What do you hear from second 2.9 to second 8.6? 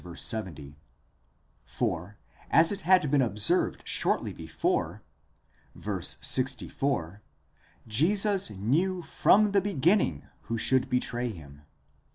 been observed shortly before (v. 64), /esus